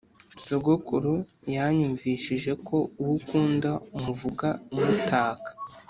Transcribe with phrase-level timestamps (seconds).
[0.43, 1.13] sogokuru
[1.55, 5.49] yanyumvishije ko uwo ukunda umuvuga umutaka